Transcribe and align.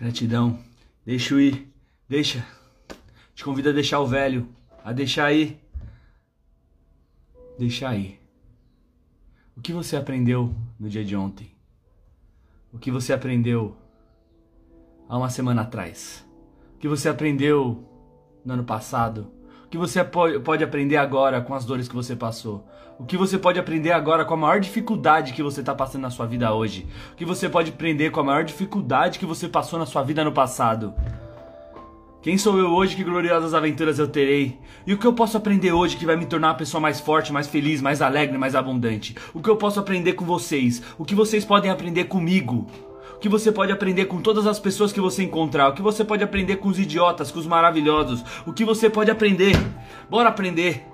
Gratidão. 0.00 0.58
Deixa 1.04 1.34
eu 1.34 1.40
ir. 1.40 1.70
Deixa. 2.08 2.46
Te 3.34 3.44
convido 3.44 3.68
a 3.68 3.72
deixar 3.72 4.00
o 4.00 4.06
velho. 4.06 4.48
A 4.82 4.92
deixar 4.94 5.26
aí. 5.26 5.60
Deixar 7.58 7.90
aí. 7.90 8.18
O 9.54 9.60
que 9.60 9.74
você 9.74 9.96
aprendeu 9.96 10.54
no 10.78 10.88
dia 10.88 11.04
de 11.04 11.14
ontem? 11.14 11.50
O 12.72 12.78
que 12.78 12.90
você 12.90 13.12
aprendeu 13.12 13.76
há 15.06 15.18
uma 15.18 15.28
semana 15.28 15.62
atrás? 15.62 16.26
O 16.76 16.78
que 16.78 16.88
você 16.88 17.10
aprendeu 17.10 17.86
no 18.42 18.54
ano 18.54 18.64
passado? 18.64 19.30
Que 19.70 19.78
você 19.78 20.02
pode 20.02 20.64
aprender 20.64 20.96
agora 20.96 21.40
com 21.40 21.54
as 21.54 21.64
dores 21.64 21.86
que 21.86 21.94
você 21.94 22.16
passou? 22.16 22.64
O 22.98 23.04
que 23.04 23.16
você 23.16 23.38
pode 23.38 23.56
aprender 23.56 23.92
agora 23.92 24.24
com 24.24 24.34
a 24.34 24.36
maior 24.36 24.58
dificuldade 24.58 25.32
que 25.32 25.44
você 25.44 25.60
está 25.60 25.72
passando 25.72 26.02
na 26.02 26.10
sua 26.10 26.26
vida 26.26 26.52
hoje? 26.52 26.88
O 27.12 27.14
que 27.14 27.24
você 27.24 27.48
pode 27.48 27.70
aprender 27.70 28.10
com 28.10 28.18
a 28.18 28.24
maior 28.24 28.42
dificuldade 28.42 29.20
que 29.20 29.24
você 29.24 29.48
passou 29.48 29.78
na 29.78 29.86
sua 29.86 30.02
vida 30.02 30.24
no 30.24 30.32
passado? 30.32 30.92
Quem 32.20 32.36
sou 32.36 32.58
eu 32.58 32.66
hoje? 32.72 32.96
Que 32.96 33.04
gloriosas 33.04 33.54
aventuras 33.54 34.00
eu 34.00 34.08
terei? 34.08 34.58
E 34.84 34.92
o 34.92 34.98
que 34.98 35.06
eu 35.06 35.12
posso 35.12 35.36
aprender 35.36 35.70
hoje 35.70 35.96
que 35.96 36.04
vai 36.04 36.16
me 36.16 36.26
tornar 36.26 36.48
uma 36.48 36.54
pessoa 36.54 36.80
mais 36.80 36.98
forte, 36.98 37.32
mais 37.32 37.46
feliz, 37.46 37.80
mais 37.80 38.02
alegre, 38.02 38.36
mais 38.36 38.56
abundante? 38.56 39.14
O 39.32 39.40
que 39.40 39.48
eu 39.48 39.56
posso 39.56 39.78
aprender 39.78 40.14
com 40.14 40.24
vocês? 40.24 40.82
O 40.98 41.04
que 41.04 41.14
vocês 41.14 41.44
podem 41.44 41.70
aprender 41.70 42.04
comigo? 42.04 42.66
Que 43.20 43.28
você 43.28 43.52
pode 43.52 43.70
aprender 43.70 44.06
com 44.06 44.20
todas 44.20 44.46
as 44.46 44.58
pessoas 44.58 44.92
que 44.92 45.00
você 45.00 45.22
encontrar? 45.22 45.68
O 45.68 45.74
que 45.74 45.82
você 45.82 46.02
pode 46.04 46.24
aprender 46.24 46.56
com 46.56 46.68
os 46.68 46.78
idiotas, 46.78 47.30
com 47.30 47.38
os 47.38 47.46
maravilhosos? 47.46 48.24
O 48.46 48.52
que 48.52 48.64
você 48.64 48.88
pode 48.88 49.10
aprender? 49.10 49.54
Bora 50.08 50.30
aprender! 50.30 50.86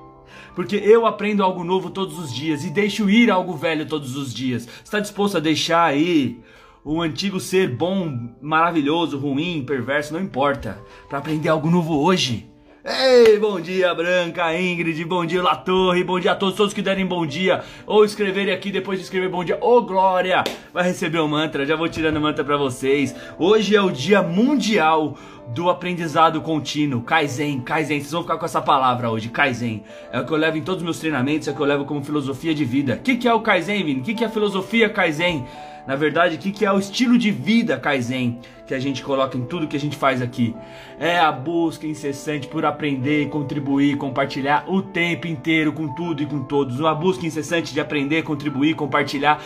Porque 0.55 0.77
eu 0.77 1.07
aprendo 1.07 1.43
algo 1.43 1.63
novo 1.63 1.91
todos 1.91 2.19
os 2.19 2.35
dias 2.35 2.65
e 2.65 2.71
deixo 2.71 3.11
ir 3.11 3.31
algo 3.31 3.55
velho 3.55 3.87
todos 3.87 4.17
os 4.17 4.33
dias. 4.33 4.67
Está 4.83 4.99
disposto 4.99 5.37
a 5.37 5.41
deixar 5.41 5.85
aí 5.85 6.41
o 6.83 7.03
antigo 7.03 7.39
ser 7.39 7.69
bom, 7.69 8.35
maravilhoso, 8.41 9.19
ruim, 9.19 9.65
perverso, 9.67 10.15
não 10.15 10.21
importa. 10.21 10.81
Para 11.09 11.19
aprender 11.19 11.49
algo 11.49 11.71
novo 11.71 12.01
hoje. 12.01 12.49
Ei, 12.89 13.37
bom 13.41 13.61
dia, 13.61 13.93
Branca, 13.93 14.57
Ingrid, 14.57 15.05
bom 15.05 15.27
dia, 15.27 15.43
La 15.43 15.57
Torre, 15.57 16.05
bom 16.05 16.21
dia 16.21 16.31
a 16.31 16.37
todos, 16.37 16.55
todos 16.55 16.73
que 16.73 16.81
derem 16.81 17.05
bom 17.05 17.27
dia, 17.27 17.65
ou 17.85 18.05
escreverem 18.05 18.55
aqui 18.55 18.71
depois 18.71 19.01
de 19.01 19.05
escrever 19.05 19.29
bom 19.29 19.43
dia, 19.43 19.59
ô 19.61 19.79
oh, 19.79 19.83
Glória, 19.83 20.45
vai 20.73 20.85
receber 20.85 21.19
o 21.19 21.25
um 21.25 21.29
mantra, 21.29 21.67
já 21.67 21.75
vou 21.75 21.89
tirando 21.89 22.19
o 22.19 22.21
mantra 22.21 22.45
para 22.45 22.57
vocês. 22.57 23.13
Hoje 23.41 23.75
é 23.75 23.83
o 23.83 23.91
dia 23.91 24.23
mundial 24.23 25.19
do 25.49 25.69
aprendizado 25.69 26.41
contínuo, 26.41 27.03
Kaizen, 27.03 27.61
Kaizen, 27.61 27.99
vocês 27.99 28.13
vão 28.13 28.23
ficar 28.23 28.39
com 28.39 28.45
essa 28.45 28.63
palavra 28.63 29.11
hoje, 29.11 29.31
Kaizen. 29.31 29.83
É 30.13 30.21
o 30.21 30.25
que 30.25 30.31
eu 30.31 30.37
levo 30.37 30.57
em 30.57 30.63
todos 30.63 30.79
os 30.79 30.85
meus 30.85 31.01
treinamentos, 31.01 31.49
é 31.49 31.51
o 31.51 31.57
que 31.57 31.61
eu 31.61 31.67
levo 31.67 31.85
como 31.87 32.05
filosofia 32.05 32.55
de 32.55 32.65
vida. 32.65 32.95
O 32.95 32.99
que, 33.01 33.17
que 33.17 33.27
é 33.27 33.35
o 33.35 33.41
Kaizen, 33.41 33.83
Vini? 33.85 34.01
O 34.01 34.05
que, 34.05 34.15
que 34.15 34.23
é 34.23 34.29
a 34.29 34.31
filosofia 34.31 34.89
Kaizen? 34.89 35.45
Na 35.87 35.95
verdade, 35.95 36.37
o 36.37 36.39
que, 36.39 36.65
é 36.65 36.73
o 36.73 36.79
estilo 36.79 37.17
de 37.17 37.31
vida 37.31 37.79
Kaizen 37.79 38.41
que 38.67 38.75
a 38.75 38.79
gente 38.79 39.05
coloca 39.05 39.39
em 39.39 39.45
tudo 39.45 39.69
que 39.69 39.77
a 39.77 39.81
gente 39.81 39.97
faz 39.97 40.21
aqui? 40.21 40.55
É 40.99 41.19
a 41.19 41.31
busca 41.31 41.87
incessante 41.87 42.49
por 42.49 42.65
aprender, 42.65 43.29
contribuir, 43.29 43.97
compartilhar 43.97 44.65
o 44.69 44.83
tempo 44.83 45.29
inteiro 45.29 45.73
com 45.73 45.95
tudo 45.95 46.23
e 46.23 46.27
com 46.27 46.43
todos. 46.43 46.81
Uma 46.81 46.95
busca 46.95 47.25
incessante 47.25 47.73
de 47.73 47.81
aprender, 47.81 48.25
contribuir, 48.25 48.75
compartilhar 48.75 49.41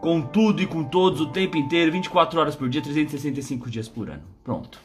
com 0.00 0.20
tudo 0.20 0.62
e 0.62 0.66
com 0.66 0.84
todos 0.84 1.20
o 1.20 1.26
tempo 1.26 1.56
inteiro, 1.56 1.90
24 1.90 2.38
horas 2.38 2.54
por 2.54 2.68
dia, 2.68 2.82
365 2.82 3.70
dias 3.70 3.88
por 3.88 4.10
ano. 4.10 4.22
Pronto. 4.44 4.78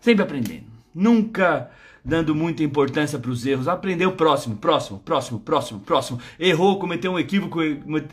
Sempre 0.00 0.22
aprendendo. 0.24 0.75
Nunca 0.96 1.70
dando 2.02 2.34
muita 2.34 2.62
importância 2.62 3.18
para 3.18 3.30
os 3.30 3.44
erros. 3.44 3.68
Aprender 3.68 4.06
o 4.06 4.12
próximo, 4.12 4.56
próximo, 4.56 4.98
próximo, 5.00 5.40
próximo, 5.40 5.80
próximo. 5.80 6.20
Errou, 6.40 6.78
cometeu 6.78 7.12
um 7.12 7.18
equívoco, 7.18 7.58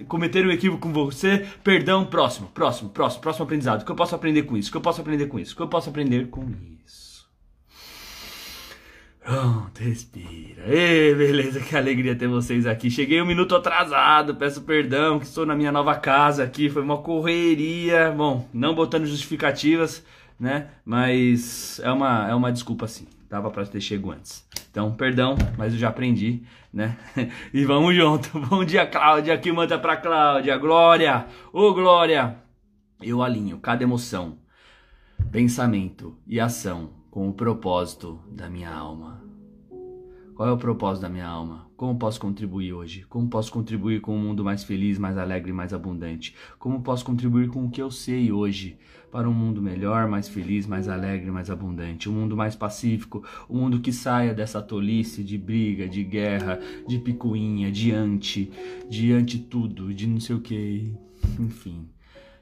cometer 0.08 0.46
um 0.46 0.52
equívoco 0.52 0.82
com 0.82 0.92
você, 0.92 1.46
perdão, 1.64 2.06
próximo, 2.06 2.48
próximo, 2.48 2.90
próximo, 2.90 3.22
próximo 3.22 3.46
aprendizado. 3.46 3.84
O 3.84 3.86
que 3.86 3.92
eu 3.92 3.96
posso 3.96 4.16
aprender 4.16 4.44
com 4.44 4.58
isso? 4.58 4.68
O 4.68 4.72
que 4.72 4.78
eu 4.78 4.82
posso 4.82 5.00
aprender 5.00 5.28
com 5.28 5.40
isso? 5.40 5.54
O 5.54 5.56
que 5.56 5.62
eu 5.62 5.68
posso 5.68 5.90
aprender 5.90 6.28
com 6.28 6.52
isso? 6.86 7.14
Pronto, 9.24 9.80
respira. 9.80 10.64
Ei, 10.68 11.16
beleza, 11.16 11.62
que 11.62 11.78
alegria 11.78 12.14
ter 12.14 12.28
vocês 12.28 12.66
aqui. 12.66 12.90
Cheguei 12.92 13.22
um 13.22 13.26
minuto 13.26 13.56
atrasado, 13.56 14.36
peço 14.36 14.64
perdão 14.64 15.18
que 15.18 15.26
estou 15.26 15.46
na 15.46 15.56
minha 15.56 15.72
nova 15.72 15.96
casa 15.96 16.44
aqui, 16.44 16.70
foi 16.70 16.82
uma 16.82 16.98
correria. 16.98 18.12
Bom, 18.12 18.50
não 18.54 18.76
botando 18.76 19.06
justificativas, 19.06 20.04
né? 20.40 20.70
Mas 20.86 21.80
é 21.84 21.92
uma, 21.92 22.30
é 22.30 22.36
uma 22.36 22.52
desculpa 22.52 22.88
sim 22.88 23.08
dava 23.34 23.50
para 23.50 23.66
ter 23.66 23.82
chego 23.82 24.12
antes. 24.12 24.48
Então, 24.70 24.94
perdão, 24.94 25.36
mas 25.58 25.74
eu 25.74 25.80
já 25.80 25.90
aprendi, 25.90 26.44
né? 26.72 26.96
E 27.52 27.66
vamos 27.66 27.96
junto. 27.96 28.30
Bom 28.48 28.64
dia, 28.64 28.86
Cláudia. 28.86 29.34
Aqui 29.34 29.52
manda 29.52 29.80
para 29.80 29.98
Cláudia. 29.98 30.56
Glória. 30.60 31.26
Ô, 31.52 31.74
Glória. 31.74 32.38
Eu 33.02 33.24
alinho 33.24 33.58
cada 33.58 33.82
emoção, 33.82 34.38
pensamento 35.32 36.16
e 36.28 36.40
ação 36.40 36.92
com 37.10 37.28
o 37.28 37.34
propósito 37.34 38.20
da 38.30 38.48
minha 38.48 38.72
alma. 38.72 39.24
Qual 40.36 40.48
é 40.48 40.52
o 40.52 40.58
propósito 40.58 41.02
da 41.02 41.10
minha 41.10 41.28
alma? 41.28 41.63
Como 41.76 41.98
posso 41.98 42.20
contribuir 42.20 42.72
hoje? 42.72 43.04
Como 43.10 43.28
posso 43.28 43.52
contribuir 43.52 44.00
com 44.00 44.16
um 44.16 44.20
mundo 44.20 44.44
mais 44.44 44.64
feliz, 44.64 45.00
mais 45.00 45.18
alegre 45.18 45.52
mais 45.52 45.74
abundante? 45.74 46.36
Como 46.60 46.82
posso 46.82 47.04
contribuir 47.04 47.50
com 47.50 47.66
o 47.66 47.70
que 47.70 47.82
eu 47.82 47.90
sei 47.90 48.32
hoje 48.32 48.78
para 49.12 49.28
um 49.28 49.34
mundo 49.34 49.62
melhor, 49.62 50.08
mais 50.08 50.28
feliz, 50.28 50.68
mais 50.68 50.88
alegre, 50.88 51.32
mais 51.32 51.50
abundante? 51.50 52.08
Um 52.08 52.14
mundo 52.14 52.38
mais 52.38 52.56
pacífico, 52.56 53.24
um 53.50 53.60
mundo 53.60 53.80
que 53.80 53.92
saia 53.92 54.36
dessa 54.36 54.62
tolice 54.62 55.24
de 55.24 55.38
briga, 55.38 55.88
de 55.88 56.04
guerra, 56.04 56.60
de 56.88 57.00
picuinha, 57.00 57.72
de 57.72 57.92
ante, 57.92 58.52
de 58.88 59.12
ante 59.12 59.40
tudo, 59.40 59.92
de 59.94 60.06
não 60.06 60.20
sei 60.20 60.36
o 60.36 60.42
que, 60.42 60.94
enfim. 61.40 61.90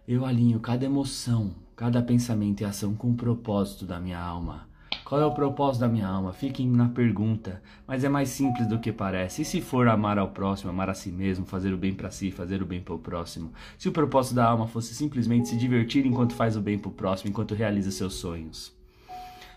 Eu 0.06 0.25
alinho 0.25 0.59
cada 0.59 0.86
emoção, 0.86 1.56
cada 1.74 2.02
pensamento 2.02 2.62
e 2.62 2.66
ação 2.66 2.94
com 2.94 3.12
o 3.12 3.16
propósito 3.16 3.86
da 3.86 4.00
minha 4.00 4.20
alma 4.20 4.71
qual 5.12 5.20
é 5.20 5.26
o 5.26 5.32
propósito 5.32 5.82
da 5.82 5.90
minha 5.90 6.08
alma? 6.08 6.32
Fiquem 6.32 6.70
na 6.70 6.88
pergunta, 6.88 7.62
mas 7.86 8.02
é 8.02 8.08
mais 8.08 8.30
simples 8.30 8.66
do 8.66 8.80
que 8.80 8.94
parece. 8.94 9.42
E 9.42 9.46
se 9.46 9.60
for 9.60 9.90
amar 9.90 10.18
ao 10.18 10.30
próximo, 10.30 10.70
amar 10.70 10.90
a 10.90 10.94
si 10.94 11.12
mesmo, 11.12 11.46
fazer 11.46 11.74
o 11.74 11.78
bem 11.78 11.94
para 11.94 12.10
si, 12.10 12.32
fazer 12.32 12.62
o 12.62 12.66
bem 12.66 12.80
para 12.80 12.94
o 12.94 12.98
próximo? 12.98 13.52
Se 13.78 13.90
o 13.90 13.92
propósito 13.92 14.36
da 14.36 14.46
alma 14.46 14.68
fosse 14.68 14.96
simplesmente 14.96 15.50
se 15.50 15.58
divertir 15.58 16.06
enquanto 16.06 16.34
faz 16.34 16.56
o 16.56 16.62
bem 16.62 16.80
para 16.80 16.88
o 16.88 16.94
próximo, 16.94 17.30
enquanto 17.30 17.54
realiza 17.54 17.92
seus 17.92 18.14
sonhos? 18.14 18.74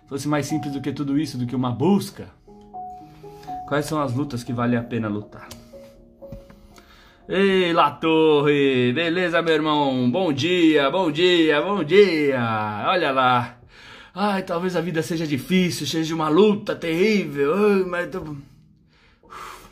Fosse 0.09 0.27
mais 0.27 0.47
simples 0.47 0.73
do 0.73 0.81
que 0.81 0.93
tudo 0.93 1.17
isso, 1.17 1.39
do 1.39 1.47
que 1.47 1.55
uma 1.55 1.71
busca? 1.71 2.31
Quais 3.69 3.87
são 3.87 4.03
as 4.03 4.13
lutas 4.13 4.43
que 4.43 4.53
vale 4.53 4.77
a 4.77 4.83
pena 4.83 5.07
lutar? 5.07 5.49
Ei, 7.29 7.73
La 7.73 7.93
Torre! 7.93 8.93
Beleza, 8.93 9.41
meu 9.41 9.55
irmão? 9.55 10.11
Bom 10.11 10.33
dia, 10.33 10.91
bom 10.91 11.13
dia, 11.13 11.63
bom 11.63 11.85
dia! 11.85 12.41
Olha 12.89 13.13
lá! 13.13 13.64
Ai, 14.17 14.45
talvez 14.45 14.77
a 14.77 14.81
vida 14.81 15.03
seja 15.03 15.27
difícil, 15.27 15.89
seja 15.89 16.15
uma 16.15 16.29
luta 16.29 16.77
terrível. 16.77 17.85
Mas 17.89 18.09
tô... 18.11 18.37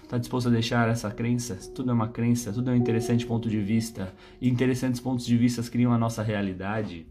Tá 0.09 0.19
disposto 0.19 0.49
a 0.49 0.51
deixar 0.51 0.89
essa 0.89 1.13
crença? 1.13 1.57
Tudo 1.73 1.93
é 1.93 1.95
uma 1.95 2.09
crença, 2.09 2.53
tudo 2.53 2.69
é 2.69 2.73
um 2.73 2.77
interessante 2.77 3.25
ponto 3.25 3.49
de 3.49 3.61
vista. 3.61 4.13
E 4.41 4.49
interessantes 4.49 5.01
pontos 5.01 5.25
de 5.25 5.37
vista 5.37 5.63
criam 5.71 5.93
a 5.93 5.99
nossa 5.99 6.25
realidade. 6.25 7.07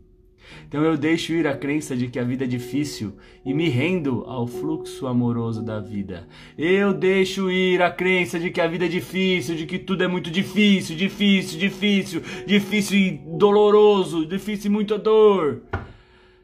Então 0.68 0.84
eu 0.84 0.98
deixo 0.98 1.32
ir 1.32 1.48
a 1.48 1.56
crença 1.56 1.96
de 1.96 2.10
que 2.10 2.20
a 2.20 2.24
vida 2.26 2.44
é 2.44 2.48
difícil 2.48 3.14
e 3.46 3.54
me 3.54 3.70
rendo 3.70 4.26
ao 4.28 4.46
fluxo 4.46 5.08
amoroso 5.08 5.64
da 5.64 5.80
vida. 5.80 6.28
Eu 6.58 6.94
deixo 6.94 7.50
ir 7.50 7.82
a 7.82 7.90
crença 7.90 8.38
de 8.38 8.52
que 8.52 8.60
a 8.60 8.68
vida 8.68 8.88
é 8.88 8.90
difícil, 8.90 9.56
de 9.56 9.66
que 9.66 9.80
tudo 9.80 10.04
é 10.04 10.08
muito 10.08 10.30
difícil, 10.30 10.98
difícil, 10.98 11.58
difícil, 11.58 12.22
difícil 12.46 12.98
e 12.98 13.12
doloroso, 13.38 14.26
difícil 14.26 14.70
e 14.70 14.74
muita 14.74 15.00
dor 15.00 15.62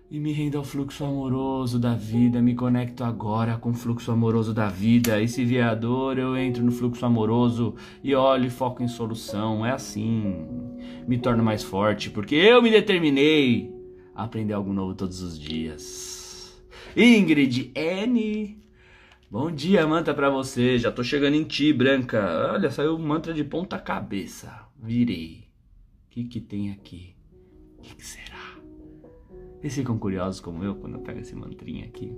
e 0.09 0.19
me 0.19 0.31
rendo 0.31 0.57
ao 0.57 0.63
fluxo 0.63 1.03
amoroso 1.03 1.77
da 1.77 1.93
vida, 1.93 2.41
me 2.41 2.55
conecto 2.55 3.03
agora 3.03 3.57
com 3.57 3.71
o 3.71 3.73
fluxo 3.73 4.09
amoroso 4.09 4.53
da 4.53 4.69
vida. 4.69 5.21
E 5.21 5.27
se 5.27 5.43
vier 5.43 5.67
a 5.67 5.75
dor, 5.75 6.17
eu 6.17 6.37
entro 6.37 6.63
no 6.63 6.71
fluxo 6.71 7.05
amoroso 7.05 7.75
e 8.01 8.15
olho 8.15 8.45
e 8.45 8.49
foco 8.49 8.81
em 8.81 8.87
solução. 8.87 9.65
É 9.65 9.71
assim, 9.71 10.45
me 11.05 11.17
torno 11.17 11.43
mais 11.43 11.61
forte, 11.61 12.09
porque 12.09 12.35
eu 12.35 12.61
me 12.61 12.71
determinei 12.71 13.69
a 14.15 14.23
aprender 14.23 14.53
algo 14.53 14.71
novo 14.71 14.95
todos 14.95 15.21
os 15.21 15.37
dias. 15.37 16.57
Ingrid 16.95 17.71
N. 17.75 18.57
Bom 19.29 19.51
dia, 19.51 19.85
manta 19.85 20.13
para 20.13 20.29
você. 20.29 20.79
Já 20.79 20.89
tô 20.89 21.03
chegando 21.03 21.35
em 21.35 21.43
ti, 21.43 21.73
branca. 21.73 22.53
Olha, 22.53 22.71
saiu 22.71 22.97
mantra 22.97 23.33
de 23.33 23.43
ponta 23.43 23.77
cabeça. 23.77 24.67
Virei. 24.81 25.49
O 26.05 26.09
que 26.11 26.23
que 26.23 26.39
tem 26.39 26.71
aqui? 26.71 27.13
O 27.77 27.81
que, 27.81 27.93
que 27.93 28.05
será? 28.05 28.26
Vocês 29.59 29.73
ficam 29.73 29.97
curiosos 29.97 30.39
como 30.39 30.63
eu 30.63 30.75
quando 30.75 30.95
eu 30.95 31.01
pego 31.01 31.19
esse 31.19 31.35
mantrinha 31.35 31.85
aqui? 31.85 32.15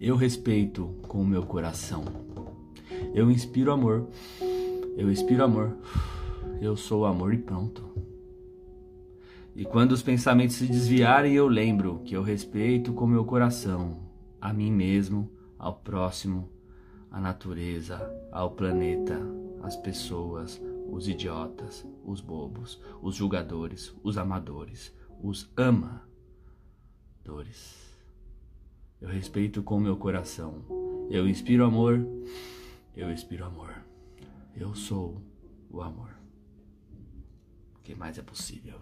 Eu 0.00 0.16
respeito 0.16 0.86
com 1.06 1.20
o 1.20 1.26
meu 1.26 1.42
coração. 1.42 2.04
Eu 3.14 3.30
inspiro 3.30 3.70
amor. 3.70 4.08
Eu 4.96 5.10
inspiro 5.10 5.44
amor. 5.44 5.76
Eu 6.60 6.76
sou 6.76 7.04
amor 7.04 7.34
e 7.34 7.38
pronto. 7.38 7.84
E 9.54 9.64
quando 9.64 9.92
os 9.92 10.02
pensamentos 10.02 10.56
se 10.56 10.66
desviarem, 10.66 11.34
eu 11.34 11.46
lembro 11.46 12.00
que 12.04 12.16
eu 12.16 12.22
respeito 12.22 12.92
com 12.92 13.06
meu 13.06 13.24
coração 13.24 13.98
a 14.40 14.52
mim 14.52 14.72
mesmo, 14.72 15.30
ao 15.58 15.74
próximo, 15.74 16.50
a 17.10 17.20
natureza, 17.20 18.00
ao 18.32 18.50
planeta, 18.50 19.20
as 19.62 19.76
pessoas, 19.76 20.60
os 20.90 21.08
idiotas, 21.08 21.86
os 22.04 22.20
bobos, 22.20 22.80
os 23.00 23.14
julgadores, 23.14 23.94
os 24.02 24.18
amadores, 24.18 24.92
os 25.22 25.50
ama. 25.56 26.02
dores. 27.24 27.96
Eu 29.00 29.08
respeito 29.08 29.62
com 29.62 29.78
meu 29.80 29.96
coração. 29.96 30.64
Eu 31.10 31.28
inspiro 31.28 31.64
amor. 31.64 32.06
Eu 32.96 33.10
expiro 33.10 33.44
amor. 33.44 33.74
Eu 34.56 34.74
sou 34.74 35.20
o 35.70 35.80
amor. 35.82 36.10
O 37.76 37.82
que 37.82 37.94
mais 37.94 38.18
é 38.18 38.22
possível? 38.22 38.80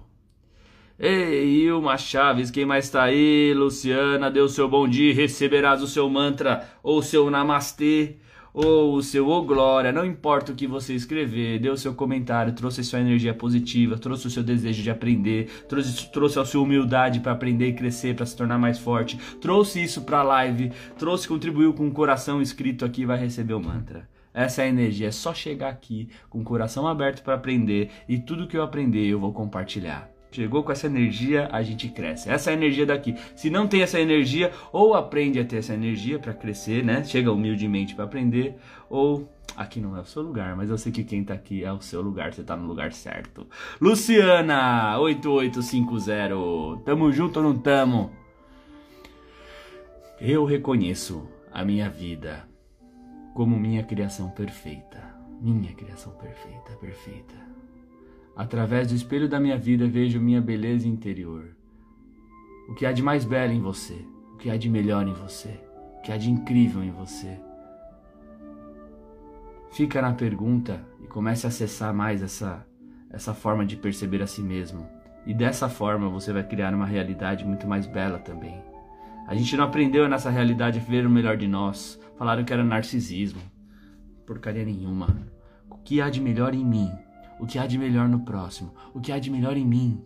Ei, 0.99 1.65
Ilma 1.65 1.97
Chaves, 1.97 2.51
quem 2.51 2.65
mais 2.65 2.91
tá 2.91 3.05
aí? 3.05 3.53
Luciana, 3.55 4.31
deu 4.31 4.49
seu 4.49 4.69
bom 4.69 4.87
dia, 4.87 5.15
receberás 5.15 5.83
o 5.83 5.89
seu 5.89 6.09
mantra 6.09 6.69
ou 6.83 7.03
seu 7.03 7.31
namastê 7.31 8.19
ou 8.53 8.95
o 8.95 9.03
seu 9.03 9.29
ô 9.29 9.43
glória, 9.43 9.93
não 9.93 10.05
importa 10.05 10.53
o 10.53 10.55
que 10.55 10.67
você 10.67 10.95
escrever, 10.95 11.59
deu 11.59 11.73
o 11.73 11.79
seu 11.79 11.95
comentário, 11.95 12.53
trouxe 12.53 12.85
sua 12.85 13.01
energia 13.01 13.33
positiva, 13.33 13.97
trouxe 13.97 14.27
o 14.27 14.31
seu 14.31 14.43
desejo 14.43 14.83
de 14.83 14.91
aprender, 14.91 15.51
trouxe, 15.69 16.11
trouxe 16.13 16.39
a 16.39 16.45
sua 16.45 16.63
humildade 16.63 17.21
para 17.21 17.33
aprender 17.33 17.69
e 17.69 17.73
crescer, 17.73 18.15
para 18.15 18.27
se 18.27 18.37
tornar 18.37 18.59
mais 18.59 18.79
forte, 18.79 19.19
trouxe 19.41 19.83
isso 19.83 20.03
para 20.03 20.19
a 20.19 20.23
live, 20.23 20.71
trouxe, 20.99 21.27
contribuiu 21.27 21.73
com 21.73 21.89
o 21.89 21.93
coração 21.93 22.43
escrito 22.43 22.85
aqui, 22.85 23.07
vai 23.07 23.19
receber 23.19 23.55
o 23.55 23.61
mantra. 23.61 24.09
Essa 24.35 24.63
é 24.63 24.65
a 24.65 24.69
energia, 24.69 25.09
é 25.09 25.13
só 25.13 25.35
chegar 25.35 25.69
aqui 25.69 26.09
com 26.31 26.41
o 26.41 26.45
coração 26.45 26.87
aberto 26.87 27.23
para 27.23 27.35
aprender 27.35 27.91
e 28.09 28.19
tudo 28.19 28.47
que 28.47 28.57
eu 28.57 28.63
aprender 28.63 29.07
eu 29.07 29.21
vou 29.21 29.33
compartilhar. 29.33 30.11
Chegou 30.33 30.63
com 30.63 30.73
essa 30.73 30.87
energia, 30.87 31.49
a 31.53 31.63
gente 31.63 31.89
cresce. 31.89 32.31
Essa 32.31 32.51
é 32.51 32.55
a 32.55 32.57
energia 32.57 32.87
daqui. 32.87 33.15
Se 33.37 33.51
não 33.51 33.69
tem 33.69 33.83
essa 33.83 34.01
energia, 34.01 34.51
ou 34.73 34.95
aprende 34.95 35.39
a 35.39 35.45
ter 35.45 35.57
essa 35.57 35.75
energia 35.75 36.19
para 36.19 36.33
crescer, 36.33 36.83
né? 36.83 37.05
Chega 37.05 37.31
humildemente 37.31 37.95
para 37.95 38.07
aprender, 38.07 38.57
ou 38.89 39.29
aqui 39.55 39.79
não 39.79 39.95
é 39.95 40.01
o 40.01 40.07
seu 40.07 40.23
lugar, 40.23 40.57
mas 40.57 40.71
eu 40.71 40.79
sei 40.79 40.91
que 40.91 41.05
quem 41.05 41.23
tá 41.23 41.35
aqui 41.35 41.63
é 41.63 41.71
o 41.71 41.83
seu 41.83 42.01
lugar, 42.01 42.33
você 42.33 42.43
tá 42.43 42.57
no 42.57 42.67
lugar 42.67 42.93
certo. 42.93 43.47
Luciana, 43.79 44.99
8850. 44.99 46.83
Tamo 46.85 47.13
junto 47.13 47.37
ou 47.37 47.43
não 47.43 47.59
tamo? 47.59 48.11
Eu 50.19 50.45
reconheço 50.45 51.29
a 51.53 51.65
minha 51.65 51.91
vida 51.91 52.49
como 53.35 53.59
minha 53.59 53.83
criação 53.83 54.31
perfeita. 54.31 55.13
Minha 55.41 55.73
criação 55.75 56.13
perfeita, 56.13 56.73
perfeita. 56.81 57.52
Através 58.35 58.89
do 58.89 58.95
espelho 58.95 59.29
da 59.29 59.39
minha 59.39 59.59
vida 59.59 59.87
vejo 59.87 60.21
minha 60.21 60.41
beleza 60.41 60.89
interior. 60.89 61.55
O 62.69 62.75
que 62.75 62.87
há 62.87 62.93
de 62.93 63.03
mais 63.03 63.25
belo 63.25 63.53
em 63.53 63.61
você, 63.61 64.07
o 64.33 64.37
que 64.39 64.49
há 64.49 64.57
de 64.57 64.71
melhor 64.71 65.07
em 65.07 65.13
você, 65.13 65.61
o 65.99 66.01
que 66.01 66.11
há 66.11 66.17
de 66.17 66.31
incrível 66.31 66.83
em 66.83 66.91
você. 66.91 67.39
Fica 69.71 70.01
na 70.01 70.15
pergunta 70.15 70.83
e 71.03 71.07
comece 71.07 71.47
a 71.47 71.49
acessar 71.49 71.93
mais 71.95 72.23
essa, 72.23 72.67
essa 73.11 73.35
forma 73.35 73.67
de 73.67 73.77
perceber 73.77 74.23
a 74.23 74.27
si 74.27 74.43
mesmo. 74.43 74.89
E 75.27 75.35
dessa 75.35 75.69
forma 75.69 76.09
você 76.09 76.33
vai 76.33 76.43
criar 76.43 76.75
uma 76.75 76.87
realidade 76.87 77.45
muito 77.45 77.67
mais 77.67 77.87
bela 77.87 78.19
também. 78.19 78.63
A 79.27 79.35
gente 79.35 79.57
não 79.57 79.65
aprendeu 79.65 80.09
nessa 80.09 80.31
realidade 80.31 80.79
a 80.79 80.83
ver 80.83 81.07
o 81.07 81.11
melhor 81.11 81.37
de 81.37 81.47
nós. 81.47 82.01
Falaram 82.19 82.45
que 82.45 82.53
era 82.53 82.65
narcisismo. 82.65 83.41
Porcaria 84.27 84.65
nenhuma. 84.65 85.17
O 85.71 85.77
que 85.77 86.01
há 86.01 86.11
de 86.11 86.21
melhor 86.21 86.55
em 86.55 86.65
mim 86.65 86.91
o 87.43 87.47
que 87.47 87.59
há 87.59 87.67
de 87.67 87.77
melhor 87.77 88.09
no 88.09 88.21
próximo, 88.21 88.73
o 88.95 89.01
que 89.01 89.11
há 89.11 89.19
de 89.19 89.29
melhor 89.29 89.57
em 89.57 89.67
mim. 89.67 90.01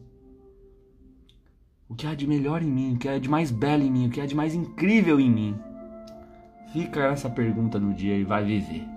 O 1.86 1.94
que 1.94 2.06
há 2.06 2.14
de 2.14 2.26
melhor 2.26 2.62
em 2.62 2.70
mim, 2.70 2.94
o 2.94 2.98
que 2.98 3.06
há 3.06 3.18
de 3.18 3.28
mais 3.28 3.50
belo 3.50 3.82
em 3.82 3.90
mim, 3.90 4.06
o 4.06 4.10
que 4.10 4.22
há 4.22 4.26
de 4.26 4.34
mais 4.34 4.54
incrível 4.54 5.20
em 5.20 5.30
mim. 5.30 5.54
Fica 6.72 7.00
essa 7.04 7.28
pergunta 7.28 7.78
no 7.78 7.92
dia 7.92 8.16
e 8.16 8.24
vai 8.24 8.42
viver. 8.42 8.88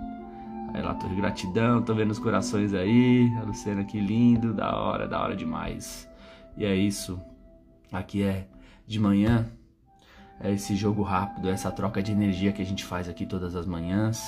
Aí 0.74 0.82
lá, 0.82 0.94
tô 0.94 1.06
de 1.10 1.16
gratidão, 1.16 1.82
tô 1.82 1.94
vendo 1.94 2.12
os 2.12 2.18
corações 2.18 2.74
aí. 2.74 3.30
A 3.42 3.44
Luciana, 3.44 3.84
que 3.84 4.00
lindo, 4.00 4.54
da 4.54 4.74
hora, 4.74 5.06
da 5.06 5.22
hora 5.22 5.36
demais. 5.36 6.10
E 6.56 6.64
é 6.64 6.74
isso. 6.74 7.20
Aqui 7.92 8.24
é 8.24 8.48
de 8.88 9.02
manhã. 9.02 9.48
É 10.40 10.54
esse 10.54 10.78
jogo 10.78 11.04
rápido, 11.04 11.50
essa 11.50 11.70
troca 11.70 12.02
de 12.02 12.14
energia 12.14 12.54
que 12.54 12.62
a 12.62 12.66
gente 12.66 12.86
faz 12.86 13.10
aqui 13.10 13.26
todas 13.26 13.54
as 13.54 13.66
manhãs. 13.66 14.24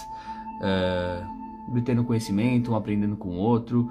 É 0.62 1.41
obtendo 1.72 2.04
conhecimento, 2.04 2.72
um 2.72 2.76
aprendendo 2.76 3.16
com 3.16 3.30
o 3.30 3.38
outro. 3.38 3.90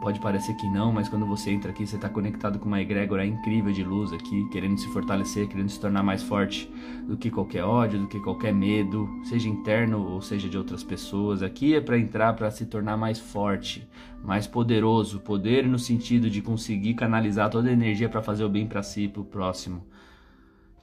Pode 0.00 0.20
parecer 0.20 0.54
que 0.54 0.68
não, 0.68 0.92
mas 0.92 1.08
quando 1.08 1.24
você 1.24 1.50
entra 1.50 1.70
aqui, 1.70 1.86
você 1.86 1.96
está 1.96 2.08
conectado 2.08 2.58
com 2.58 2.66
uma 2.66 2.80
egrégora 2.80 3.24
incrível 3.24 3.72
de 3.72 3.82
luz 3.82 4.12
aqui, 4.12 4.46
querendo 4.50 4.78
se 4.78 4.86
fortalecer, 4.88 5.48
querendo 5.48 5.70
se 5.70 5.80
tornar 5.80 6.02
mais 6.02 6.22
forte 6.22 6.70
do 7.08 7.16
que 7.16 7.30
qualquer 7.30 7.64
ódio, 7.64 8.00
do 8.00 8.06
que 8.06 8.20
qualquer 8.20 8.52
medo, 8.52 9.08
seja 9.24 9.48
interno 9.48 10.06
ou 10.06 10.20
seja 10.20 10.50
de 10.50 10.58
outras 10.58 10.84
pessoas. 10.84 11.42
Aqui 11.42 11.74
é 11.74 11.80
para 11.80 11.98
entrar 11.98 12.34
para 12.34 12.50
se 12.50 12.66
tornar 12.66 12.98
mais 12.98 13.18
forte, 13.18 13.88
mais 14.22 14.46
poderoso, 14.46 15.18
poder 15.20 15.66
no 15.66 15.78
sentido 15.78 16.28
de 16.28 16.42
conseguir 16.42 16.92
canalizar 16.92 17.48
toda 17.48 17.70
a 17.70 17.72
energia 17.72 18.08
para 18.08 18.22
fazer 18.22 18.44
o 18.44 18.50
bem 18.50 18.66
para 18.66 18.82
si 18.82 19.04
e 19.04 19.08
para 19.08 19.22
o 19.22 19.24
próximo. 19.24 19.82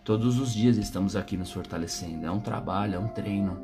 Todos 0.03 0.37
os 0.37 0.53
dias 0.53 0.75
estamos 0.75 1.15
aqui 1.15 1.37
nos 1.37 1.51
fortalecendo. 1.51 2.25
É 2.25 2.31
um 2.31 2.39
trabalho, 2.39 2.95
é 2.95 2.99
um 2.99 3.07
treino 3.07 3.57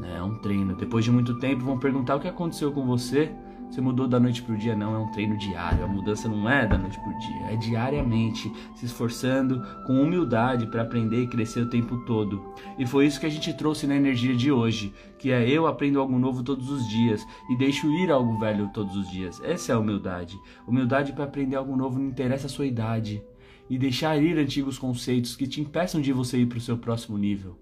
né? 0.00 0.16
É 0.18 0.22
um 0.22 0.34
treino. 0.36 0.74
Depois 0.74 1.04
de 1.04 1.10
muito 1.10 1.38
tempo 1.38 1.64
vão 1.64 1.78
perguntar 1.78 2.16
o 2.16 2.20
que 2.20 2.28
aconteceu 2.28 2.72
com 2.72 2.86
você. 2.86 3.30
Você 3.70 3.80
mudou 3.80 4.08
da 4.08 4.18
noite 4.18 4.42
para 4.42 4.52
o 4.52 4.58
dia? 4.58 4.74
Não, 4.74 4.96
é 4.96 4.98
um 4.98 5.12
treino 5.12 5.38
diário. 5.38 5.84
A 5.84 5.86
mudança 5.86 6.28
não 6.28 6.50
é 6.50 6.66
da 6.66 6.76
noite 6.76 6.98
para 6.98 7.08
o 7.08 7.18
dia, 7.20 7.52
é 7.52 7.56
diariamente, 7.56 8.52
se 8.74 8.84
esforçando 8.84 9.62
com 9.86 10.02
humildade 10.02 10.66
para 10.66 10.82
aprender 10.82 11.22
e 11.22 11.28
crescer 11.28 11.60
o 11.60 11.70
tempo 11.70 11.98
todo. 11.98 12.52
E 12.76 12.84
foi 12.84 13.06
isso 13.06 13.20
que 13.20 13.26
a 13.26 13.30
gente 13.30 13.52
trouxe 13.54 13.86
na 13.86 13.94
energia 13.94 14.34
de 14.34 14.50
hoje, 14.50 14.92
que 15.20 15.30
é 15.30 15.48
eu 15.48 15.68
aprendo 15.68 16.00
algo 16.00 16.18
novo 16.18 16.42
todos 16.42 16.68
os 16.68 16.88
dias 16.88 17.24
e 17.48 17.56
deixo 17.56 17.86
ir 17.92 18.10
algo 18.10 18.40
velho 18.40 18.68
todos 18.74 18.96
os 18.96 19.08
dias. 19.08 19.40
Essa 19.44 19.70
é 19.70 19.74
a 19.76 19.78
humildade. 19.78 20.36
Humildade 20.66 21.12
para 21.12 21.22
aprender 21.22 21.54
algo 21.54 21.76
novo 21.76 21.96
não 21.96 22.08
interessa 22.08 22.46
a 22.46 22.50
sua 22.50 22.66
idade 22.66 23.22
e 23.68 23.78
deixar 23.78 24.20
ir 24.20 24.36
antigos 24.36 24.80
conceitos 24.80 25.36
que 25.36 25.46
te 25.46 25.60
impeçam 25.60 26.00
de 26.00 26.12
você 26.12 26.38
ir 26.38 26.46
para 26.46 26.58
o 26.58 26.60
seu 26.60 26.76
próximo 26.76 27.16
nível. 27.16 27.56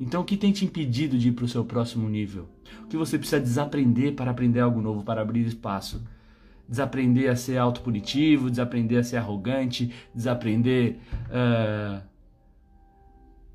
Então, 0.00 0.22
o 0.22 0.24
que 0.24 0.36
tem 0.36 0.52
te 0.52 0.64
impedido 0.64 1.18
de 1.18 1.28
ir 1.28 1.32
para 1.32 1.44
o 1.44 1.48
seu 1.48 1.64
próximo 1.64 2.08
nível? 2.08 2.48
O 2.84 2.86
que 2.86 2.96
você 2.96 3.18
precisa 3.18 3.40
desaprender 3.40 4.14
para 4.14 4.30
aprender 4.30 4.60
algo 4.60 4.80
novo, 4.80 5.02
para 5.02 5.20
abrir 5.20 5.46
espaço? 5.46 6.02
Desaprender 6.68 7.30
a 7.30 7.36
ser 7.36 7.56
autopunitivo, 7.56 8.50
desaprender 8.50 9.00
a 9.00 9.02
ser 9.02 9.16
arrogante, 9.16 9.92
desaprender 10.14 10.98
uh, 11.26 12.02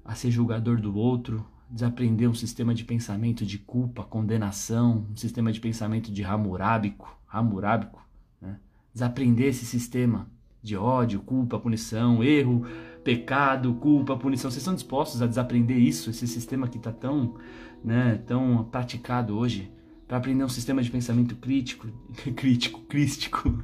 a 0.03 0.15
ser 0.15 0.31
julgador 0.31 0.81
do 0.81 0.95
outro, 0.95 1.45
desaprender 1.69 2.29
um 2.29 2.33
sistema 2.33 2.73
de 2.73 2.83
pensamento 2.83 3.45
de 3.45 3.57
culpa, 3.57 4.03
condenação, 4.03 5.07
um 5.11 5.15
sistema 5.15 5.51
de 5.51 5.59
pensamento 5.59 6.11
de 6.11 6.21
ramurábico, 6.21 7.17
ramurábico, 7.25 8.05
né? 8.41 8.59
desaprender 8.93 9.47
esse 9.47 9.65
sistema 9.65 10.27
de 10.61 10.77
ódio, 10.77 11.19
culpa, 11.21 11.59
punição, 11.59 12.23
erro, 12.23 12.65
pecado, 13.03 13.73
culpa, 13.75 14.15
punição. 14.17 14.49
Vocês 14.49 14.61
estão 14.61 14.73
dispostos 14.73 15.21
a 15.21 15.27
desaprender 15.27 15.77
isso, 15.77 16.09
esse 16.09 16.27
sistema 16.27 16.67
que 16.67 16.77
está 16.77 16.91
tão, 16.91 17.35
né, 17.83 18.21
tão 18.25 18.63
praticado 18.65 19.37
hoje, 19.37 19.71
para 20.07 20.17
aprender 20.17 20.43
um 20.43 20.49
sistema 20.49 20.81
de 20.81 20.89
pensamento 20.89 21.35
crítico, 21.35 21.87
crítico, 22.35 22.81
crístico, 22.81 23.63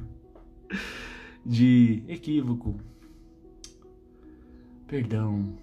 de 1.44 2.04
equívoco, 2.08 2.76
perdão, 4.86 5.58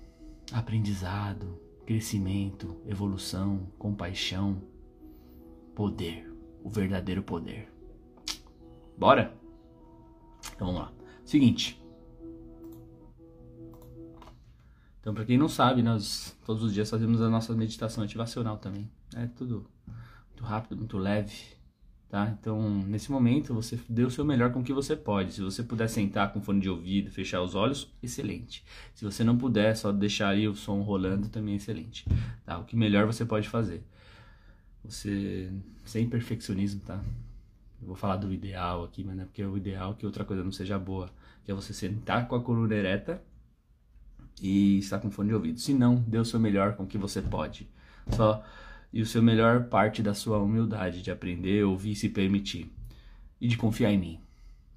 aprendizado, 0.52 1.60
crescimento, 1.86 2.76
evolução, 2.86 3.68
compaixão, 3.78 4.62
poder, 5.76 6.34
o 6.64 6.70
verdadeiro 6.70 7.22
poder. 7.22 7.72
Bora? 8.98 9.34
Então 10.56 10.68
vamos 10.68 10.82
lá. 10.82 10.94
Seguinte. 11.24 11.87
Então, 15.08 15.16
para 15.16 15.24
quem 15.24 15.38
não 15.38 15.48
sabe, 15.48 15.82
nós 15.82 16.36
todos 16.46 16.62
os 16.62 16.74
dias 16.74 16.90
fazemos 16.90 17.22
a 17.22 17.30
nossa 17.30 17.56
meditação 17.56 18.04
ativacional 18.04 18.58
também. 18.58 18.92
É 19.16 19.26
tudo 19.26 19.66
muito 20.28 20.44
rápido, 20.44 20.76
muito 20.76 20.98
leve, 20.98 21.34
tá? 22.10 22.36
Então, 22.38 22.84
nesse 22.86 23.10
momento, 23.10 23.54
você 23.54 23.80
dê 23.88 24.04
o 24.04 24.12
seu 24.12 24.26
melhor 24.26 24.52
com 24.52 24.60
o 24.60 24.64
que 24.66 24.74
você 24.74 24.98
pode. 24.98 25.32
Se 25.32 25.42
você 25.42 25.64
puder 25.64 25.88
sentar 25.88 26.34
com 26.34 26.42
fone 26.42 26.60
de 26.60 26.70
ouvido, 26.70 27.10
fechar 27.10 27.42
os 27.42 27.56
olhos, 27.56 27.90
excelente. 28.04 28.66
Se 28.94 29.06
você 29.06 29.24
não 29.24 29.38
puder, 29.38 29.78
só 29.78 29.94
deixar 29.94 30.28
aí 30.28 30.46
o 30.46 30.54
som 30.54 30.82
rolando, 30.82 31.30
também 31.30 31.54
é 31.54 31.56
excelente. 31.56 32.06
Tá? 32.46 32.60
O 32.60 32.66
que 32.66 32.76
melhor 32.76 33.06
você 33.06 33.24
pode 33.24 33.48
fazer. 33.48 33.82
Você 34.84 35.50
sem 35.86 36.10
perfeccionismo, 36.10 36.82
tá? 36.82 37.02
Eu 37.82 37.88
vou 37.88 37.96
falar 37.96 38.18
do 38.18 38.34
ideal 38.34 38.84
aqui, 38.84 39.06
mas 39.06 39.16
não 39.16 39.24
é 39.24 39.26
porque 39.26 39.42
é 39.42 39.48
o 39.48 39.56
ideal 39.56 39.96
que 39.96 40.06
outra 40.06 40.26
coisa 40.26 40.44
não 40.44 40.52
seja 40.52 40.78
boa. 40.78 41.10
Que 41.46 41.52
é 41.52 41.54
você 41.54 41.72
sentar 41.72 42.28
com 42.28 42.36
a 42.36 42.44
coluna 42.44 42.76
ereta 42.76 43.24
e 44.42 44.80
estar 44.80 45.00
com 45.00 45.10
fone 45.10 45.30
de 45.30 45.36
ouvido. 45.36 45.60
Se 45.60 45.74
não, 45.74 45.96
dê 46.08 46.18
o 46.18 46.26
seu 46.26 46.40
melhor 46.40 46.76
com 46.76 46.84
o 46.84 46.88
que 46.88 46.98
você 46.98 47.22
pode. 47.22 47.68
Só 48.12 48.44
e 48.94 49.02
o 49.02 49.06
seu 49.06 49.22
melhor 49.22 49.66
parte 49.66 50.02
da 50.02 50.14
sua 50.14 50.40
humildade 50.40 51.02
de 51.02 51.12
aprender, 51.12 51.64
ouvir 51.64 51.92
e 51.92 51.96
se 51.96 52.10
permitir. 52.10 52.72
E 53.40 53.48
de 53.48 53.58
confiar 53.58 53.92
em 53.92 53.98
mim, 53.98 54.20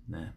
né? 0.07 0.33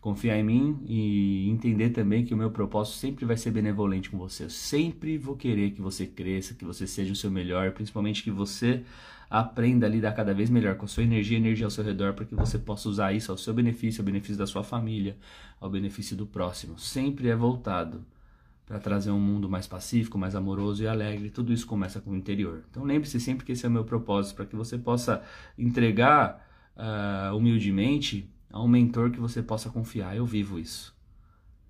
Confiar 0.00 0.38
em 0.38 0.44
mim 0.44 0.82
e 0.86 1.48
entender 1.50 1.90
também 1.90 2.24
que 2.24 2.34
o 2.34 2.36
meu 2.36 2.50
propósito 2.50 2.96
sempre 2.96 3.24
vai 3.24 3.36
ser 3.36 3.50
benevolente 3.50 4.10
com 4.10 4.18
você. 4.18 4.44
Eu 4.44 4.50
sempre 4.50 5.18
vou 5.18 5.36
querer 5.36 5.72
que 5.72 5.80
você 5.80 6.06
cresça, 6.06 6.54
que 6.54 6.64
você 6.64 6.86
seja 6.86 7.12
o 7.12 7.16
seu 7.16 7.30
melhor, 7.30 7.72
principalmente 7.72 8.22
que 8.22 8.30
você 8.30 8.84
Aprenda 9.28 9.86
a 9.86 9.88
lidar 9.88 10.12
cada 10.12 10.32
vez 10.32 10.48
melhor 10.48 10.76
com 10.76 10.84
a 10.84 10.88
sua 10.88 11.02
energia 11.02 11.36
e 11.36 11.40
energia 11.40 11.66
ao 11.66 11.70
seu 11.70 11.82
redor 11.82 12.14
para 12.14 12.24
que 12.24 12.34
você 12.34 12.58
possa 12.58 12.88
usar 12.88 13.12
isso 13.12 13.32
ao 13.32 13.38
seu 13.38 13.52
benefício, 13.52 14.00
ao 14.00 14.06
benefício 14.06 14.36
da 14.36 14.46
sua 14.46 14.62
família, 14.62 15.16
ao 15.60 15.68
benefício 15.68 16.16
do 16.16 16.26
próximo. 16.26 16.78
Sempre 16.78 17.28
é 17.28 17.34
voltado 17.34 18.04
para 18.66 18.80
trazer 18.80 19.12
um 19.12 19.20
mundo 19.20 19.48
mais 19.48 19.66
pacífico, 19.66 20.18
mais 20.18 20.34
amoroso 20.34 20.82
e 20.82 20.88
alegre. 20.88 21.30
Tudo 21.30 21.52
isso 21.52 21.66
começa 21.66 22.00
com 22.00 22.10
o 22.10 22.16
interior. 22.16 22.64
Então 22.68 22.82
lembre-se 22.82 23.20
sempre 23.20 23.46
que 23.46 23.52
esse 23.52 23.64
é 23.64 23.68
o 23.68 23.72
meu 23.72 23.84
propósito, 23.84 24.34
para 24.34 24.44
que 24.44 24.56
você 24.56 24.76
possa 24.76 25.22
entregar 25.56 26.44
uh, 26.76 27.34
humildemente 27.36 28.28
a 28.50 28.60
um 28.60 28.66
mentor 28.66 29.12
que 29.12 29.20
você 29.20 29.40
possa 29.40 29.70
confiar. 29.70 30.16
Eu 30.16 30.26
vivo 30.26 30.58
isso. 30.58 30.94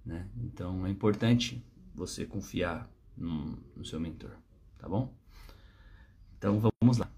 Né? 0.05 0.27
Então 0.39 0.87
é 0.87 0.91
importante 0.91 1.63
você 1.95 2.25
confiar 2.25 2.91
no, 3.15 3.59
no 3.77 3.85
seu 3.85 4.01
mentor, 4.01 4.31
tá 4.79 4.89
bom? 4.89 5.15
Então 6.39 6.59
vamos 6.81 6.97
lá. 6.97 7.11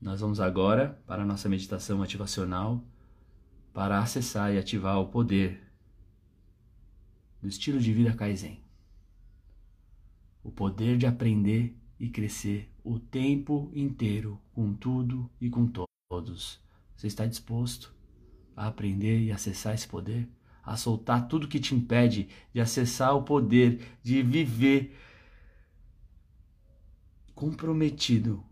Nós 0.00 0.20
vamos 0.20 0.38
agora 0.38 1.00
para 1.06 1.22
a 1.22 1.26
nossa 1.26 1.48
meditação 1.48 2.02
ativacional 2.02 2.84
para 3.72 3.98
acessar 3.98 4.52
e 4.54 4.58
ativar 4.58 5.00
o 5.00 5.08
poder 5.08 5.60
do 7.40 7.48
estilo 7.48 7.80
de 7.80 7.92
vida 7.92 8.12
Kaizen 8.12 8.63
o 10.44 10.52
poder 10.52 10.98
de 10.98 11.06
aprender 11.06 11.74
e 11.98 12.10
crescer 12.10 12.70
o 12.84 12.98
tempo 12.98 13.72
inteiro 13.74 14.38
com 14.52 14.74
tudo 14.74 15.28
e 15.40 15.48
com 15.48 15.66
todos. 15.66 16.60
Você 16.94 17.06
está 17.06 17.24
disposto 17.24 17.94
a 18.54 18.66
aprender 18.66 19.20
e 19.20 19.32
acessar 19.32 19.74
esse 19.74 19.88
poder? 19.88 20.28
A 20.62 20.76
soltar 20.76 21.26
tudo 21.28 21.48
que 21.48 21.58
te 21.58 21.74
impede 21.74 22.28
de 22.52 22.60
acessar 22.60 23.16
o 23.16 23.22
poder 23.22 23.98
de 24.02 24.22
viver 24.22 24.96
comprometido 27.34 28.44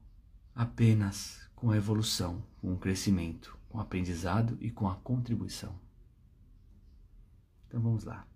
apenas 0.54 1.48
com 1.54 1.70
a 1.70 1.76
evolução, 1.76 2.42
com 2.60 2.72
o 2.72 2.78
crescimento, 2.78 3.56
com 3.68 3.78
o 3.78 3.80
aprendizado 3.80 4.58
e 4.60 4.70
com 4.70 4.88
a 4.88 4.96
contribuição. 4.96 5.78
Então 7.68 7.80
vamos 7.80 8.04
lá. 8.04 8.31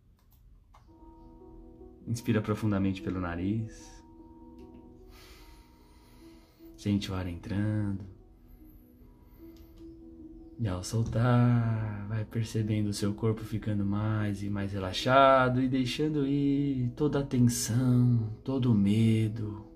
Inspira 2.07 2.41
profundamente 2.41 3.03
pelo 3.03 3.21
nariz. 3.21 4.03
Sente 6.77 7.11
o 7.11 7.15
ar 7.15 7.27
entrando. 7.27 8.05
E 10.59 10.67
ao 10.69 10.83
soltar, 10.83 12.07
vai 12.09 12.25
percebendo 12.25 12.89
o 12.89 12.93
seu 12.93 13.13
corpo 13.13 13.43
ficando 13.45 13.85
mais 13.85 14.43
e 14.43 14.49
mais 14.49 14.73
relaxado 14.73 15.61
e 15.61 15.69
deixando 15.69 16.27
ir 16.27 16.93
toda 16.97 17.21
a 17.21 17.23
tensão, 17.23 18.33
todo 18.43 18.73
o 18.73 18.75
medo, 18.75 19.67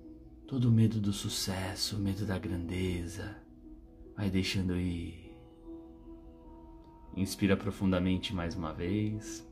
todo 0.47 0.69
o 0.69 0.71
medo 0.71 0.99
do 0.99 1.13
sucesso, 1.13 1.97
o 1.97 1.99
medo 1.99 2.25
da 2.25 2.39
grandeza. 2.39 3.35
Vai 4.17 4.31
deixando 4.31 4.75
ir. 4.75 5.35
Inspira 7.15 7.55
profundamente 7.55 8.33
mais 8.33 8.55
uma 8.55 8.73
vez. 8.73 9.47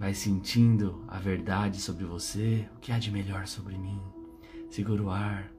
Vai 0.00 0.14
sentindo 0.14 1.04
a 1.06 1.18
verdade 1.18 1.78
sobre 1.78 2.06
você, 2.06 2.66
o 2.74 2.80
que 2.80 2.90
há 2.90 2.98
de 2.98 3.10
melhor 3.10 3.46
sobre 3.46 3.76
mim. 3.76 4.00
Segura 4.70 5.02
o 5.02 5.10
ar. 5.10 5.52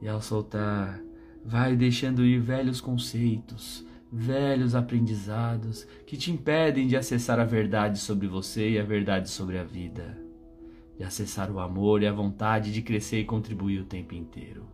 E 0.00 0.08
ao 0.08 0.20
soltar, 0.20 1.00
vai 1.44 1.76
deixando 1.76 2.26
ir 2.26 2.40
velhos 2.40 2.80
conceitos, 2.80 3.86
velhos 4.10 4.74
aprendizados 4.74 5.86
que 6.04 6.16
te 6.16 6.32
impedem 6.32 6.88
de 6.88 6.96
acessar 6.96 7.38
a 7.38 7.44
verdade 7.44 8.00
sobre 8.00 8.26
você 8.26 8.70
e 8.70 8.78
a 8.80 8.84
verdade 8.84 9.30
sobre 9.30 9.56
a 9.56 9.62
vida, 9.62 10.18
de 10.98 11.04
acessar 11.04 11.48
o 11.48 11.60
amor 11.60 12.02
e 12.02 12.08
a 12.08 12.12
vontade 12.12 12.72
de 12.72 12.82
crescer 12.82 13.20
e 13.20 13.24
contribuir 13.24 13.78
o 13.82 13.86
tempo 13.86 14.16
inteiro. 14.16 14.66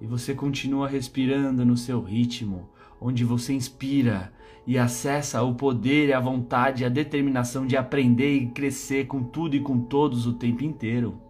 E 0.00 0.06
você 0.08 0.34
continua 0.34 0.88
respirando 0.88 1.64
no 1.64 1.76
seu 1.76 2.02
ritmo, 2.02 2.68
onde 3.00 3.24
você 3.24 3.52
inspira 3.52 4.32
e 4.66 4.76
acessa 4.76 5.42
o 5.42 5.54
poder 5.54 6.12
a 6.12 6.20
vontade 6.20 6.84
a 6.84 6.88
determinação 6.88 7.66
de 7.66 7.76
aprender 7.76 8.36
e 8.36 8.48
crescer 8.48 9.06
com 9.06 9.22
tudo 9.22 9.54
e 9.54 9.60
com 9.60 9.78
todos 9.78 10.26
o 10.26 10.32
tempo 10.32 10.64
inteiro. 10.64 11.20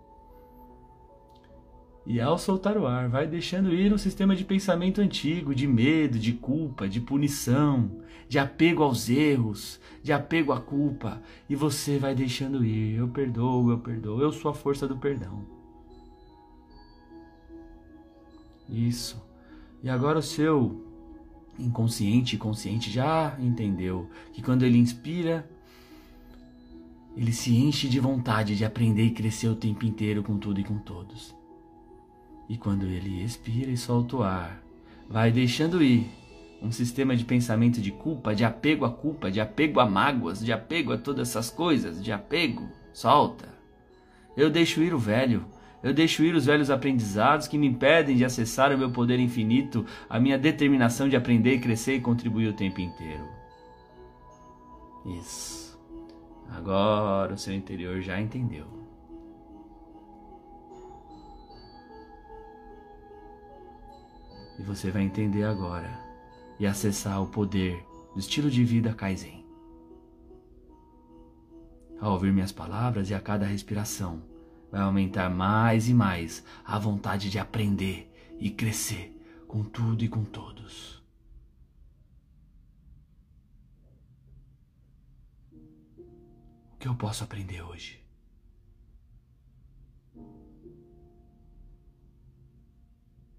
E 2.07 2.21
ao 2.21 2.39
soltar 2.39 2.79
o 2.79 2.87
ar, 2.87 3.09
vai 3.09 3.27
deixando 3.27 3.75
ir 3.75 3.93
um 3.93 3.99
sistema 3.99 4.37
de 4.37 4.45
pensamento 4.45 5.01
antigo, 5.01 5.53
de 5.53 5.67
medo, 5.67 6.21
de 6.21 6.33
culpa, 6.33 6.89
de 6.89 7.01
punição, 7.01 8.01
de 8.29 8.39
apego 8.39 8.85
aos 8.85 9.11
erros, 9.11 9.81
de 10.05 10.13
apego 10.13 10.53
à 10.53 10.61
culpa. 10.61 11.21
E 11.49 11.57
você 11.57 11.99
vai 11.99 12.15
deixando 12.15 12.65
ir. 12.65 12.97
Eu 12.97 13.09
perdoo, 13.09 13.71
eu 13.71 13.79
perdoo, 13.79 14.21
eu 14.21 14.31
sou 14.31 14.53
a 14.53 14.55
força 14.55 14.87
do 14.87 14.97
perdão. 14.97 15.45
Isso. 18.69 19.21
E 19.83 19.91
agora 19.91 20.21
o 20.21 20.23
seu 20.23 20.86
inconsciente 21.59 22.37
e 22.37 22.39
consciente 22.39 22.91
já 22.91 23.37
entendeu 23.39 24.09
que 24.33 24.43
quando 24.43 24.65
ele 24.65 24.79
inspira, 24.79 25.49
ele 27.17 27.33
se 27.33 27.57
enche 27.57 27.89
de 27.89 27.99
vontade 27.99 28.57
de 28.57 28.65
aprender 28.65 29.05
e 29.05 29.11
crescer 29.11 29.49
o 29.49 29.57
tempo 29.57 29.85
inteiro 29.85 30.23
com 30.23 30.39
tudo 30.39 30.61
e 30.61 30.65
com 30.65 30.79
todos. 30.79 31.35
E 32.49 32.57
quando 32.57 32.87
ele 32.87 33.23
expira 33.23 33.71
e 33.71 33.77
solta 33.77 34.17
o 34.17 34.23
ar, 34.23 34.63
vai 35.09 35.33
deixando 35.33 35.83
ir 35.83 36.07
um 36.63 36.71
sistema 36.71 37.17
de 37.17 37.25
pensamento 37.25 37.81
de 37.81 37.91
culpa, 37.91 38.35
de 38.35 38.45
apego 38.45 38.85
à 38.85 38.91
culpa, 38.91 39.31
de 39.31 39.41
apego 39.41 39.81
a 39.81 39.87
mágoas, 39.87 40.45
de 40.45 40.53
apego 40.53 40.93
a 40.93 40.99
todas 40.99 41.29
essas 41.29 41.51
coisas, 41.51 42.03
de 42.03 42.13
apego, 42.13 42.69
solta. 42.93 43.49
Eu 44.37 44.51
deixo 44.51 44.83
ir 44.83 44.95
o 44.95 44.99
velho, 44.99 45.47
eu 45.83 45.93
deixo 45.93 46.23
ir 46.25 46.35
os 46.35 46.47
velhos 46.47 46.71
aprendizados 46.71 47.47
que 47.47 47.59
me 47.59 47.67
impedem 47.67 48.17
de 48.17 48.25
acessar 48.25 48.73
o 48.73 48.79
meu 48.79 48.91
poder 48.91 49.21
infinito, 49.21 49.85
a 50.09 50.19
minha 50.19 50.39
determinação 50.39 51.09
de 51.09 51.17
aprender 51.17 51.61
crescer 51.61 51.97
e 51.97 52.01
contribuir 52.01 52.49
o 52.49 52.53
tempo 52.53 52.81
inteiro. 52.81 53.29
Isso. 55.05 55.79
Agora 56.49 57.35
o 57.35 57.39
seu 57.39 57.55
interior 57.55 58.01
já 58.01 58.21
entendeu. 58.21 58.67
E 64.59 64.63
você 64.63 64.91
vai 64.91 65.03
entender 65.03 65.45
agora 65.45 66.01
e 66.59 66.67
acessar 66.67 67.23
o 67.23 67.27
poder 67.27 67.85
do 68.15 68.21
estilo 68.21 68.51
de 68.51 68.65
vida 68.65 68.95
Kaizen. 68.95 69.45
Ao 72.01 72.13
ouvir 72.13 72.33
minhas 72.33 72.53
palavras 72.53 73.11
e 73.11 73.15
a 73.15 73.21
cada 73.21 73.45
respiração, 73.45 74.23
vai 74.71 74.81
aumentar 74.81 75.29
mais 75.31 75.89
e 75.89 75.95
mais 75.95 76.45
a 76.65 76.79
vontade 76.79 77.31
de 77.31 77.39
aprender 77.39 78.13
e 78.39 78.51
crescer 78.51 79.17
com 79.47 79.65
tudo 79.65 80.05
e 80.05 80.09
com 80.09 80.25
todos. 80.25 81.03
O 86.75 86.79
que 86.79 86.89
eu 86.89 86.95
posso 86.95 87.25
aprender 87.25 87.63
hoje? 87.63 88.05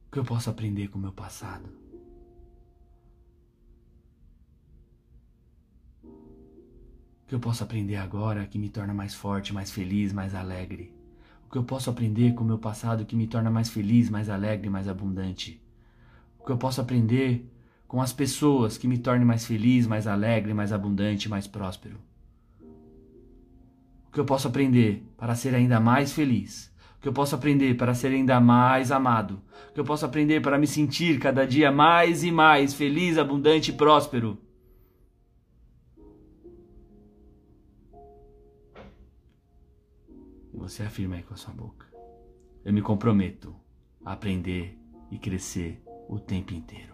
O 0.07 0.12
que 0.12 0.19
eu 0.19 0.24
posso 0.24 0.50
aprender 0.50 0.88
com 0.88 0.98
o 0.98 1.01
meu 1.01 1.12
passado? 1.12 1.69
O 6.03 7.27
que 7.27 7.36
eu 7.36 7.39
posso 7.39 7.63
aprender 7.63 7.98
agora 7.98 8.48
que 8.48 8.57
me 8.57 8.69
torna 8.69 8.93
mais 8.93 9.13
forte, 9.13 9.53
mais 9.53 9.69
feliz, 9.69 10.13
mais 10.13 10.34
alegre? 10.34 10.96
O 11.47 11.49
que 11.49 11.57
eu 11.57 11.63
posso 11.63 11.89
aprender 11.89 12.33
com 12.33 12.43
o 12.43 12.47
meu 12.47 12.57
passado 12.57 13.05
que 13.05 13.15
me 13.15 13.25
torna 13.25 13.49
mais 13.49 13.69
feliz, 13.69 14.09
mais 14.09 14.29
alegre, 14.29 14.69
mais 14.69 14.85
abundante? 14.85 15.61
O 16.37 16.45
que 16.45 16.51
eu 16.51 16.57
posso 16.57 16.81
aprender 16.81 17.49
com 17.87 18.01
as 18.01 18.11
pessoas 18.11 18.77
que 18.77 18.85
me 18.85 18.97
tornem 18.97 19.25
mais 19.25 19.45
feliz, 19.45 19.87
mais 19.87 20.07
alegre, 20.07 20.53
mais 20.53 20.73
abundante, 20.73 21.29
mais 21.29 21.47
próspero? 21.47 21.95
O 24.09 24.11
que 24.11 24.19
eu 24.19 24.25
posso 24.25 24.49
aprender 24.49 25.09
para 25.15 25.35
ser 25.35 25.55
ainda 25.55 25.79
mais 25.79 26.11
feliz? 26.11 26.69
O 26.97 27.01
que 27.01 27.07
eu 27.07 27.13
posso 27.13 27.33
aprender 27.33 27.77
para 27.77 27.93
ser 27.93 28.09
ainda 28.09 28.41
mais 28.41 28.91
amado? 28.91 29.41
O 29.69 29.73
que 29.73 29.79
eu 29.79 29.85
posso 29.85 30.05
aprender 30.05 30.41
para 30.41 30.57
me 30.57 30.67
sentir 30.67 31.17
cada 31.17 31.47
dia 31.47 31.71
mais 31.71 32.25
e 32.25 32.31
mais 32.31 32.73
feliz, 32.73 33.17
abundante 33.17 33.71
e 33.71 33.73
próspero? 33.73 34.37
Você 40.67 40.83
afirma 40.83 41.15
aí 41.15 41.24
com 41.24 41.33
a 41.33 41.38
sua 41.38 41.53
boca. 41.53 41.88
Eu 42.65 42.74
me 42.74 42.81
comprometo 42.81 43.55
a 44.03 44.12
aprender 44.12 44.77
e 45.09 45.17
crescer 45.17 45.81
o 46.09 46.19
tempo 46.19 46.53
inteiro. 46.53 46.93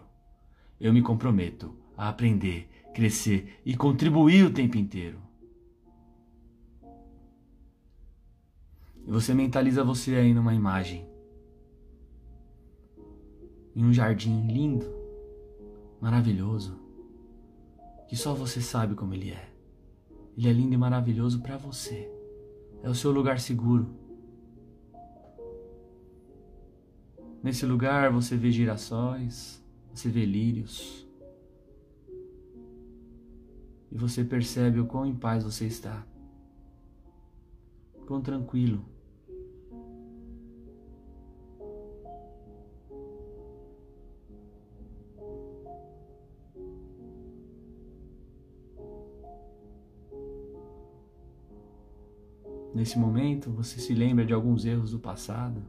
Eu 0.80 0.92
me 0.92 1.02
comprometo 1.02 1.76
a 1.96 2.08
aprender, 2.08 2.70
crescer 2.94 3.60
e 3.66 3.76
contribuir 3.76 4.44
o 4.44 4.52
tempo 4.52 4.78
inteiro. 4.78 5.18
E 9.04 9.10
você 9.10 9.34
mentaliza 9.34 9.82
você 9.82 10.14
aí 10.14 10.32
numa 10.32 10.54
imagem. 10.54 11.08
Em 13.74 13.84
um 13.84 13.92
jardim 13.92 14.46
lindo, 14.46 14.86
maravilhoso, 16.00 16.78
que 18.06 18.14
só 18.14 18.34
você 18.34 18.60
sabe 18.60 18.94
como 18.94 19.14
ele 19.14 19.32
é. 19.32 19.52
Ele 20.38 20.48
é 20.48 20.52
lindo 20.52 20.74
e 20.74 20.78
maravilhoso 20.78 21.42
para 21.42 21.56
você 21.56 22.13
é 22.84 22.88
o 22.88 22.94
seu 22.94 23.10
lugar 23.10 23.40
seguro. 23.40 23.88
Nesse 27.42 27.64
lugar 27.64 28.12
você 28.12 28.36
vê 28.36 28.50
girassóis, 28.50 29.64
você 29.92 30.10
vê 30.10 30.26
lírios. 30.26 31.08
E 33.90 33.96
você 33.96 34.22
percebe 34.22 34.80
o 34.80 34.86
quão 34.86 35.06
em 35.06 35.14
paz 35.14 35.44
você 35.44 35.64
está, 35.64 36.06
quão 38.06 38.20
tranquilo. 38.20 38.84
Nesse 52.74 52.98
momento, 52.98 53.50
você 53.50 53.78
se 53.78 53.94
lembra 53.94 54.26
de 54.26 54.32
alguns 54.32 54.64
erros 54.64 54.90
do 54.90 54.98
passado 54.98 55.62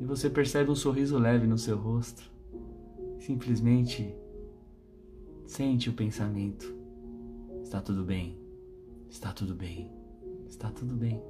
e 0.00 0.04
você 0.04 0.28
percebe 0.28 0.70
um 0.70 0.74
sorriso 0.74 1.16
leve 1.16 1.46
no 1.46 1.56
seu 1.56 1.76
rosto. 1.76 2.28
Simplesmente 3.20 4.12
sente 5.46 5.88
o 5.88 5.92
pensamento: 5.92 6.74
está 7.62 7.80
tudo 7.80 8.02
bem, 8.02 8.36
está 9.08 9.32
tudo 9.32 9.54
bem, 9.54 9.90
está 10.48 10.70
tudo 10.70 10.96
bem. 10.96 11.22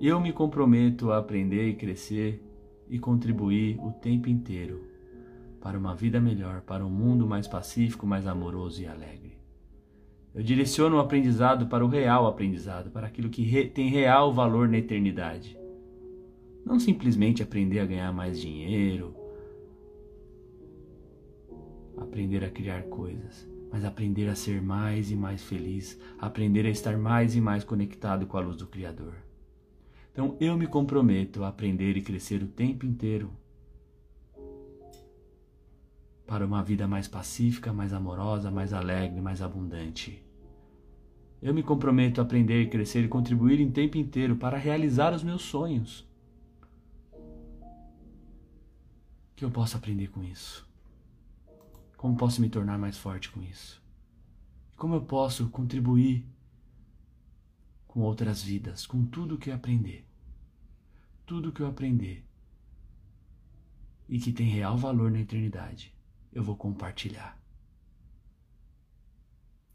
Eu 0.00 0.20
me 0.20 0.32
comprometo 0.32 1.12
a 1.12 1.18
aprender 1.18 1.68
e 1.68 1.76
crescer 1.76 2.42
e 2.88 2.98
contribuir 2.98 3.78
o 3.80 3.92
tempo 3.92 4.28
inteiro 4.28 4.82
para 5.60 5.78
uma 5.78 5.94
vida 5.94 6.20
melhor, 6.20 6.60
para 6.62 6.84
um 6.84 6.90
mundo 6.90 7.26
mais 7.26 7.48
pacífico, 7.48 8.06
mais 8.06 8.26
amoroso 8.26 8.82
e 8.82 8.86
alegre. 8.86 9.25
Eu 10.36 10.42
direciono 10.42 10.96
o 10.98 11.00
aprendizado 11.00 11.66
para 11.66 11.82
o 11.82 11.88
real 11.88 12.26
aprendizado, 12.26 12.90
para 12.90 13.06
aquilo 13.06 13.30
que 13.30 13.40
re 13.40 13.70
tem 13.70 13.88
real 13.88 14.34
valor 14.34 14.68
na 14.68 14.76
eternidade. 14.76 15.58
Não 16.62 16.78
simplesmente 16.78 17.42
aprender 17.42 17.80
a 17.80 17.86
ganhar 17.86 18.12
mais 18.12 18.38
dinheiro, 18.38 19.16
aprender 21.96 22.44
a 22.44 22.50
criar 22.50 22.82
coisas, 22.82 23.48
mas 23.72 23.82
aprender 23.82 24.28
a 24.28 24.34
ser 24.34 24.60
mais 24.60 25.10
e 25.10 25.16
mais 25.16 25.42
feliz, 25.42 25.98
aprender 26.18 26.66
a 26.66 26.70
estar 26.70 26.98
mais 26.98 27.34
e 27.34 27.40
mais 27.40 27.64
conectado 27.64 28.26
com 28.26 28.36
a 28.36 28.40
luz 28.40 28.58
do 28.58 28.66
Criador. 28.66 29.14
Então 30.12 30.36
eu 30.38 30.54
me 30.58 30.66
comprometo 30.66 31.44
a 31.44 31.48
aprender 31.48 31.96
e 31.96 32.02
crescer 32.02 32.42
o 32.42 32.46
tempo 32.46 32.84
inteiro 32.84 33.32
para 36.26 36.44
uma 36.44 36.62
vida 36.62 36.86
mais 36.86 37.08
pacífica, 37.08 37.72
mais 37.72 37.94
amorosa, 37.94 38.50
mais 38.50 38.74
alegre, 38.74 39.22
mais 39.22 39.40
abundante. 39.40 40.25
Eu 41.40 41.52
me 41.52 41.62
comprometo 41.62 42.20
a 42.20 42.24
aprender, 42.24 42.70
crescer 42.70 43.04
e 43.04 43.08
contribuir 43.08 43.60
em 43.60 43.70
tempo 43.70 43.98
inteiro 43.98 44.36
para 44.36 44.56
realizar 44.56 45.12
os 45.12 45.22
meus 45.22 45.42
sonhos. 45.42 46.06
Que 49.34 49.44
eu 49.44 49.50
possa 49.50 49.76
aprender 49.76 50.08
com 50.08 50.24
isso? 50.24 50.66
Como 51.96 52.16
posso 52.16 52.40
me 52.40 52.48
tornar 52.48 52.78
mais 52.78 52.96
forte 52.96 53.30
com 53.30 53.42
isso? 53.42 53.82
Como 54.76 54.94
eu 54.94 55.02
posso 55.02 55.48
contribuir 55.50 56.26
com 57.86 58.00
outras 58.00 58.42
vidas, 58.42 58.86
com 58.86 59.04
tudo 59.04 59.38
que 59.38 59.50
aprender? 59.50 60.06
Tudo 61.26 61.52
que 61.52 61.60
eu 61.60 61.66
aprender 61.66 62.24
e 64.08 64.18
que 64.18 64.32
tem 64.32 64.46
real 64.46 64.76
valor 64.76 65.10
na 65.10 65.20
eternidade, 65.20 65.92
eu 66.32 66.42
vou 66.42 66.56
compartilhar. 66.56 67.38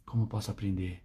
Como 0.06 0.27
posso 0.27 0.50
aprender 0.50 1.03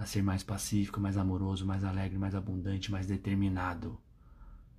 a 0.00 0.06
ser 0.06 0.22
mais 0.22 0.42
pacífico, 0.42 0.98
mais 0.98 1.18
amoroso, 1.18 1.66
mais 1.66 1.84
alegre, 1.84 2.18
mais 2.18 2.34
abundante, 2.34 2.90
mais 2.90 3.06
determinado. 3.06 4.00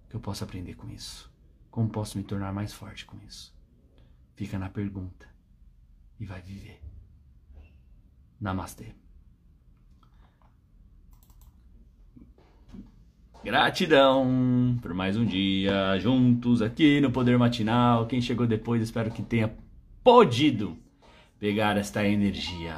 Que 0.10 0.16
eu 0.16 0.20
possa 0.20 0.46
aprender 0.46 0.74
com 0.74 0.90
isso. 0.90 1.32
Como 1.70 1.88
posso 1.88 2.18
me 2.18 2.24
tornar 2.24 2.51
mais 2.51 2.74
forte 2.74 3.06
com 3.06 3.20
isso? 3.28 3.56
Fica 4.36 4.58
na 4.58 4.68
pergunta 4.68 5.28
e 6.20 6.25
vai 6.25 6.42
viver. 6.42 6.82
Namastê. 8.40 8.96
Gratidão 13.44 14.79
por 14.81 14.92
mais 14.92 15.16
um 15.16 15.25
dia 15.25 16.00
juntos 16.00 16.64
aqui 16.64 17.00
no 17.00 17.12
Poder 17.12 17.38
Matinal. 17.38 18.07
Quem 18.07 18.20
chegou 18.20 18.48
depois, 18.48 18.81
espero 18.81 19.12
que 19.12 19.22
tenha 19.22 19.55
podido 20.03 20.75
pegar 21.40 21.77
esta 21.77 22.03
energia 22.03 22.75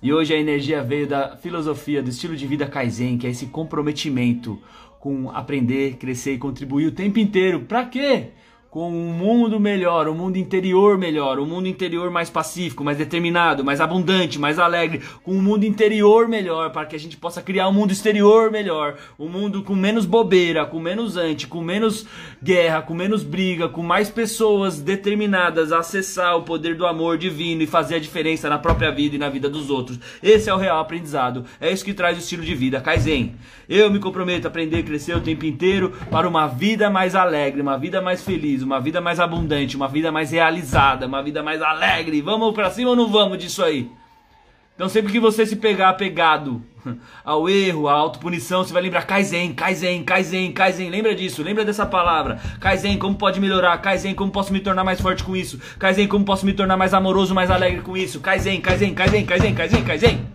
e 0.00 0.12
hoje 0.12 0.32
a 0.32 0.38
energia 0.38 0.82
veio 0.82 1.06
da 1.06 1.36
filosofia 1.36 2.02
do 2.02 2.10
estilo 2.10 2.36
de 2.36 2.46
vida 2.46 2.66
Kaizen, 2.66 3.18
que 3.18 3.26
é 3.26 3.30
esse 3.30 3.46
comprometimento 3.46 4.60
com 5.00 5.30
aprender, 5.30 5.96
crescer 5.96 6.34
e 6.34 6.38
contribuir 6.38 6.86
o 6.86 6.92
tempo 6.92 7.18
inteiro. 7.18 7.60
Para 7.60 7.84
quê? 7.84 8.28
Com 8.70 8.90
um 8.90 9.12
mundo 9.12 9.58
melhor, 9.58 10.08
um 10.08 10.14
mundo 10.14 10.36
interior 10.36 10.98
melhor, 10.98 11.38
um 11.38 11.46
mundo 11.46 11.66
interior 11.66 12.10
mais 12.10 12.28
pacífico, 12.28 12.84
mais 12.84 12.98
determinado, 12.98 13.64
mais 13.64 13.80
abundante, 13.80 14.38
mais 14.38 14.58
alegre, 14.58 15.00
com 15.22 15.32
um 15.32 15.42
mundo 15.42 15.64
interior 15.64 16.28
melhor, 16.28 16.70
para 16.70 16.84
que 16.84 16.94
a 16.94 16.98
gente 16.98 17.16
possa 17.16 17.40
criar 17.40 17.68
um 17.68 17.72
mundo 17.72 17.92
exterior 17.92 18.50
melhor, 18.50 18.96
um 19.18 19.26
mundo 19.26 19.62
com 19.62 19.74
menos 19.74 20.04
bobeira, 20.04 20.66
com 20.66 20.78
menos 20.78 21.16
anti, 21.16 21.46
com 21.46 21.62
menos 21.62 22.06
guerra, 22.42 22.82
com 22.82 22.92
menos 22.92 23.22
briga, 23.22 23.68
com 23.68 23.82
mais 23.82 24.10
pessoas 24.10 24.78
determinadas 24.78 25.72
a 25.72 25.78
acessar 25.78 26.36
o 26.36 26.42
poder 26.42 26.74
do 26.74 26.86
amor 26.86 27.16
divino 27.16 27.62
e 27.62 27.66
fazer 27.66 27.94
a 27.94 28.00
diferença 28.00 28.50
na 28.50 28.58
própria 28.58 28.90
vida 28.90 29.16
e 29.16 29.18
na 29.18 29.30
vida 29.30 29.48
dos 29.48 29.70
outros. 29.70 29.98
Esse 30.22 30.50
é 30.50 30.54
o 30.54 30.58
real 30.58 30.78
aprendizado. 30.78 31.44
É 31.58 31.72
isso 31.72 31.84
que 31.84 31.94
traz 31.94 32.18
o 32.18 32.20
estilo 32.20 32.44
de 32.44 32.54
vida 32.54 32.82
Kaizen. 32.82 33.34
Eu 33.66 33.90
me 33.90 33.98
comprometo 33.98 34.46
a 34.46 34.50
aprender 34.50 34.78
e 34.78 34.82
crescer 34.82 35.16
o 35.16 35.20
tempo 35.20 35.46
inteiro 35.46 35.92
para 36.10 36.28
uma 36.28 36.46
vida 36.46 36.90
mais 36.90 37.14
alegre, 37.14 37.62
uma 37.62 37.78
vida 37.78 38.00
mais 38.02 38.22
feliz 38.22 38.57
feliz, 38.58 38.62
uma 38.62 38.80
vida 38.80 39.00
mais 39.00 39.20
abundante, 39.20 39.76
uma 39.76 39.88
vida 39.88 40.10
mais 40.10 40.32
realizada, 40.32 41.06
uma 41.06 41.22
vida 41.22 41.42
mais 41.42 41.62
alegre. 41.62 42.20
Vamos 42.20 42.52
para 42.52 42.70
cima 42.70 42.90
ou 42.90 42.96
não 42.96 43.08
vamos 43.08 43.38
disso 43.38 43.62
aí? 43.62 43.90
Então 44.74 44.88
sempre 44.88 45.10
que 45.10 45.18
você 45.18 45.44
se 45.44 45.56
pegar 45.56 45.88
apegado 45.88 46.62
ao 47.24 47.48
erro, 47.48 47.88
à 47.88 47.92
autopunição, 47.94 48.62
você 48.62 48.72
vai 48.72 48.82
lembrar 48.82 49.06
Kaizen, 49.06 49.52
Kaizen, 49.52 50.04
Kaizen, 50.04 50.52
Kaizen. 50.52 50.90
Lembra 50.90 51.14
disso, 51.14 51.42
lembra 51.42 51.64
dessa 51.64 51.84
palavra. 51.84 52.40
Kaizen, 52.60 52.98
como 52.98 53.16
pode 53.16 53.40
melhorar? 53.40 53.76
Kaizen, 53.78 54.14
como 54.14 54.30
posso 54.30 54.52
me 54.52 54.60
tornar 54.60 54.84
mais 54.84 55.00
forte 55.00 55.24
com 55.24 55.34
isso? 55.34 55.58
Kaizen, 55.78 56.06
como 56.06 56.24
posso 56.24 56.46
me 56.46 56.52
tornar 56.52 56.76
mais 56.76 56.94
amoroso, 56.94 57.34
mais 57.34 57.50
alegre 57.50 57.82
com 57.82 57.96
isso? 57.96 58.20
Kaizen, 58.20 58.60
Kaizen, 58.60 58.94
Kaizen, 58.94 59.26
Kaizen, 59.26 59.54
Kaizen, 59.54 59.84
Kaizen. 59.84 60.26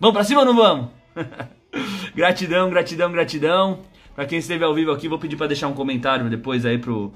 Vamos 0.00 0.14
para 0.14 0.24
cima 0.24 0.40
ou 0.40 0.46
não 0.46 0.56
vamos? 0.56 0.88
gratidão, 2.14 2.70
gratidão, 2.70 3.12
gratidão. 3.12 3.80
Para 4.18 4.26
quem 4.26 4.40
esteve 4.40 4.64
ao 4.64 4.74
vivo 4.74 4.90
aqui, 4.90 5.06
vou 5.06 5.16
pedir 5.16 5.36
para 5.36 5.46
deixar 5.46 5.68
um 5.68 5.74
comentário 5.74 6.28
depois 6.28 6.66
aí 6.66 6.76
pro. 6.76 7.12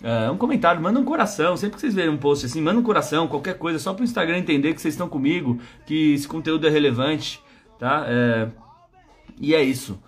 Uh, 0.00 0.30
um 0.32 0.36
comentário, 0.36 0.80
manda 0.80 1.00
um 1.00 1.04
coração. 1.04 1.56
Sempre 1.56 1.74
que 1.74 1.80
vocês 1.80 1.92
verem 1.92 2.12
um 2.12 2.16
post 2.16 2.46
assim, 2.46 2.62
manda 2.62 2.78
um 2.78 2.82
coração, 2.84 3.26
qualquer 3.26 3.58
coisa, 3.58 3.76
só 3.80 3.92
para 3.92 4.02
o 4.02 4.04
Instagram 4.04 4.38
entender 4.38 4.72
que 4.72 4.80
vocês 4.80 4.94
estão 4.94 5.08
comigo, 5.08 5.58
que 5.84 6.14
esse 6.14 6.28
conteúdo 6.28 6.64
é 6.64 6.70
relevante, 6.70 7.42
tá? 7.76 8.04
É... 8.06 8.48
E 9.40 9.52
é 9.52 9.64
isso. 9.64 10.00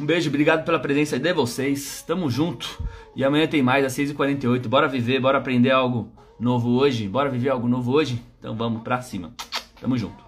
Um 0.00 0.04
beijo, 0.04 0.28
obrigado 0.30 0.64
pela 0.64 0.80
presença 0.80 1.16
de 1.16 1.32
vocês. 1.32 2.02
Tamo 2.04 2.28
junto. 2.28 2.82
E 3.14 3.22
amanhã 3.22 3.46
tem 3.46 3.62
mais, 3.62 3.84
às 3.84 3.96
6h48. 3.96 4.66
Bora 4.66 4.88
viver, 4.88 5.20
bora 5.20 5.38
aprender 5.38 5.70
algo 5.70 6.10
novo 6.40 6.70
hoje. 6.70 7.06
Bora 7.06 7.30
viver 7.30 7.50
algo 7.50 7.68
novo 7.68 7.92
hoje? 7.92 8.20
Então 8.40 8.56
vamos 8.56 8.82
pra 8.82 9.00
cima. 9.00 9.32
Tamo 9.80 9.96
junto. 9.96 10.23